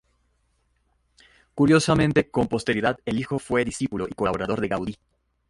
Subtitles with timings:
[1.53, 4.97] Curiosamente, con posterioridad el hijo fue discípulo y colaborador de Gaudí.